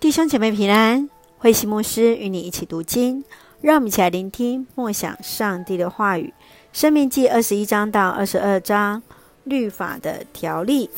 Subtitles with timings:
[0.00, 3.22] 弟兄姐妹平安，慧西牧师与你一起读经，
[3.60, 6.32] 让我们一起来聆听默想上帝的话语。
[6.72, 9.02] 生命记二十一章到二十二章，
[9.44, 10.88] 律法的条例。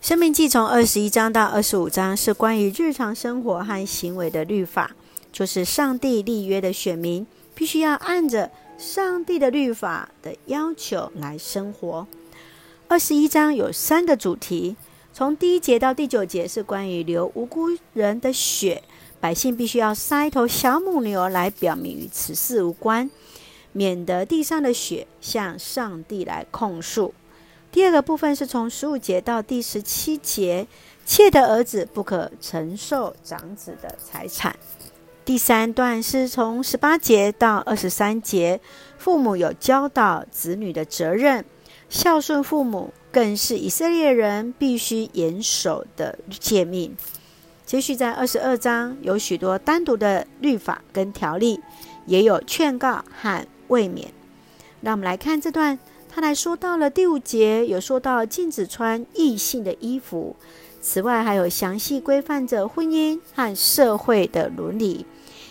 [0.00, 4.92] 生命记从二十一章到二十五章是关于日常生活和行为的律法，
[5.32, 7.26] 就是上帝立约的选民
[7.56, 12.06] 必须要按着上帝的律法的要求来生活。
[12.86, 14.76] 二十一章有三个主题。
[15.16, 18.82] 从第一节到第九节是关于流无辜人的血，
[19.20, 23.08] 百姓必须要杀一头小母牛来表明与此事无关，
[23.70, 27.14] 免得地上的血向上帝来控诉。
[27.70, 30.66] 第二个部分是从十五节到第十七节，
[31.06, 34.56] 妾的儿子不可承受长子的财产。
[35.24, 38.60] 第三段是从十八节到二十三节，
[38.98, 41.44] 父母有教导子女的责任，
[41.88, 42.92] 孝顺父母。
[43.14, 46.96] 更是以色列人必须严守的诫命。
[47.64, 51.60] 接续在二十二章有许多单独的律法跟条例，
[52.06, 54.12] 也有劝告和卫冕。
[54.80, 55.78] 让我们来看这段，
[56.12, 60.34] 他来说到了第五节，有说到禁止穿异性的衣服。
[60.80, 65.06] 此外，还有详细规范着婚姻和社会的伦理，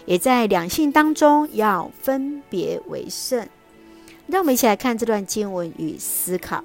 [0.06, 3.48] 也在两性当中要分别为圣。
[4.28, 6.62] 让我们一起来看这段经文与思考。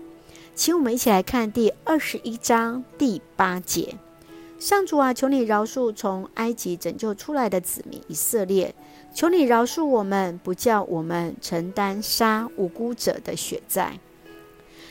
[0.58, 3.94] 请我们一起来看第二十一章第八节：
[4.58, 8.74] 上主啊，求你饶恕从埃及拯救出来的子民以色列，
[9.14, 14.00] 求你饶恕我们，不叫我们承担杀无辜者的血债。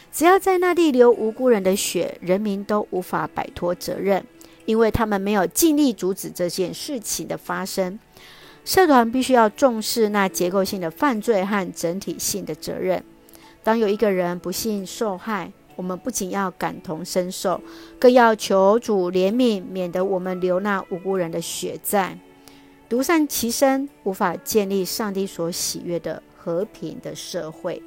[0.10, 4.26] 只要在那地流无辜人的血，人民都无法摆脱责任，
[4.64, 8.00] 因为他们没有尽力阻止这件事情的发生。
[8.64, 13.04] 社团必须要重视那结构性的犯罪和整体性的责任。
[13.68, 17.60] 当有一个人不幸受害，我们不仅要感同身受，
[18.00, 22.18] 更要求主怜悯，免得我们流那无辜人的血债。
[22.88, 27.84] 独善其身，无法建立上帝所喜悦的和平的社会。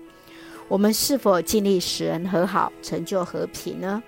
[0.69, 4.03] 我们是否尽力使人和好，成就和平呢？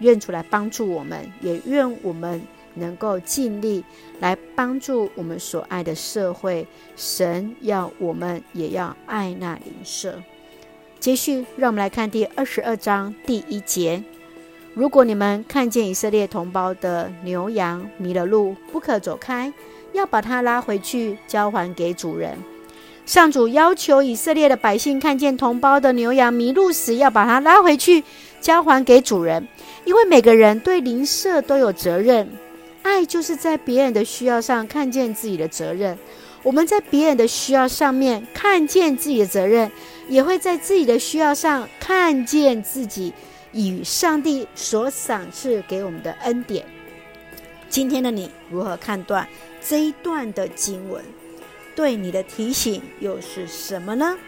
[0.00, 2.42] 愿主来帮助我们，也愿我们
[2.74, 3.84] 能够尽力
[4.18, 6.66] 来帮助我们所爱的社会。
[6.96, 10.20] 神要我们也要爱那邻舍。
[11.02, 14.00] 接续，让我们来看第二十二章第一节：
[14.72, 19.52] 如果你们看见以色列同胞的牛羊迷了路，不可走开，
[19.92, 22.38] 要把它拉回去，交还给主人。
[23.04, 28.04] 上主要求以色列的百姓看见同胞的牛羊迷路时，要把它拉回去，
[28.40, 29.48] 交还给主人，
[29.84, 32.30] 因为每个人对邻舍都有责任。
[32.82, 35.98] 爱就是在别人的需要上看见自己的责任。
[36.44, 39.70] 我们在别人的需要上面看见自己的责任，
[40.08, 43.12] 也会在自己的需要上看见自己
[43.52, 46.64] 与上帝所赏赐给我们的恩典。
[47.68, 49.26] 今天的你如何判断
[49.60, 51.02] 这一段的经文？
[51.74, 54.18] 对你的提醒又是什么呢？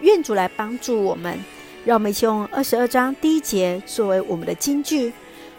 [0.00, 1.38] 愿主来帮助我们，
[1.84, 5.12] 让我们一起用二十二章第一节作为我们的金句。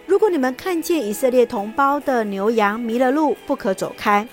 [0.06, 4.28] 如果你们看见以色列同胞的牛羊迷了路，不可走开，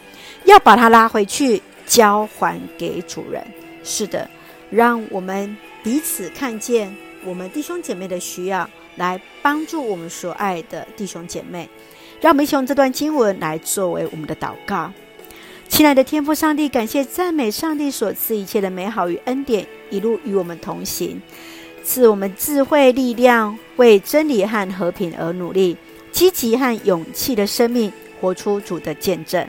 [0.45, 1.63] 要把它拉回去。
[1.87, 3.43] 交还给主人。
[3.83, 4.29] 是的，
[4.71, 11.69] 让我们彼此看见我们弟兄姐妹的需要，来帮助我们所爱的弟兄姐妹。
[12.21, 14.93] 让我们一起用这段经文来作为我们的祷告。
[15.69, 21.21] 亲爱的天父上帝，感谢赞美上帝所赐一切的美好与恩典，一路与我们同行，
[21.85, 25.77] 赐我们智慧力量，为真理和和平而努力，
[26.11, 29.47] 积极和勇气的生命，活出主的见证。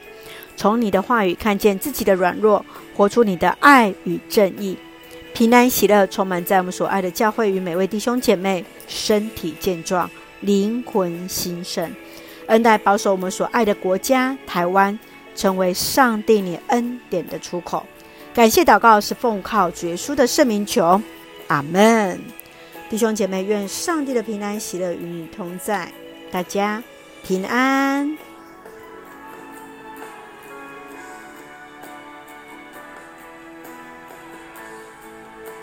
[0.58, 2.64] 从你的话语看见自己的软弱，
[2.96, 4.78] 活出你的爱与正义，
[5.40, 10.10] 平安喜乐充满在我们所爱的教会与每位弟兄姐妹，身体健壮，
[10.42, 11.90] 灵魂兴盛，
[12.48, 15.00] 恩待保守我们所爱的国家台湾，
[15.38, 17.86] 成为上帝你恩典的出口。
[18.34, 21.02] 感谢祷告是奉靠主耶稣的圣名求，
[21.48, 22.20] 阿门。
[22.90, 25.90] 弟兄姐妹，愿上帝的平安喜乐与你同在，
[26.34, 26.84] 大家
[27.24, 28.29] 平安。